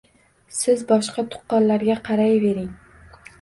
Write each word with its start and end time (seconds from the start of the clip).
Siz 0.59 0.79
boshqa 0.91 1.25
tuqqanlarga 1.35 1.99
qarayvering 2.09 2.67